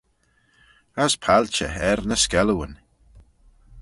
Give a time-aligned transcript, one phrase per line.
[1.03, 2.73] As palçhey er ny skellooyn.